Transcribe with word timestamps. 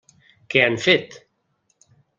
Què 0.53 0.63
han 0.69 0.79
fet? 0.87 1.21